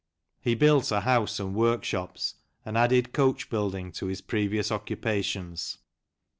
He 0.41 0.55
built 0.55 0.89
a 0.91 1.01
house 1.01 1.39
and 1.39 1.53
workshops, 1.53 2.33
and 2.65 2.75
added 2.75 3.13
coachbuilding 3.13 3.93
to 3.97 4.07
his 4.07 4.21
previous 4.21 4.71
occupations. 4.71 5.77